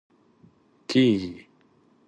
کېږي 0.89 1.33